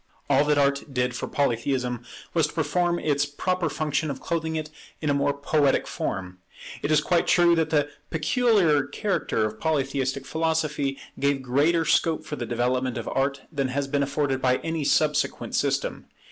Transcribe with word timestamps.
All 0.31 0.43
that 0.45 0.57
Art 0.57 0.91
did 0.91 1.15
for 1.15 1.27
Polytheism 1.27 2.03
was 2.33 2.47
to 2.47 2.53
perform 2.53 2.97
its 2.97 3.27
proper 3.27 3.69
function 3.69 4.09
of 4.09 4.19
clothing 4.19 4.55
it 4.55 4.71
in 4.99 5.11
a 5.11 5.13
more 5.13 5.31
poetic 5.31 5.85
form. 5.85 6.39
It 6.81 6.89
is 6.89 7.01
quite 7.01 7.27
true 7.27 7.53
that 7.55 7.69
the 7.69 7.87
peculiar 8.09 8.81
character 8.87 9.45
of 9.45 9.59
Polytheistic 9.59 10.25
philosophy 10.25 10.97
gave 11.19 11.43
greater 11.43 11.85
scope 11.85 12.25
for 12.25 12.35
the 12.35 12.47
development 12.47 12.97
of 12.97 13.07
Art 13.09 13.41
than 13.51 13.67
has 13.67 13.87
been 13.87 14.01
afforded 14.01 14.41
by 14.41 14.55
any 14.63 14.83
subsequent 14.83 15.53
system. 15.53 16.07